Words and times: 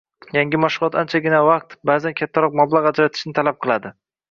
Yangi 0.35 0.59
mashg‘ulot 0.63 0.97
anchagina 1.01 1.41
vaqt, 1.49 1.77
baʼzan 1.91 2.17
kattaroq 2.23 2.59
mablag‘ 2.63 2.91
ajratishni 2.95 3.37
talab 3.39 3.63
qiladi. 3.67 3.97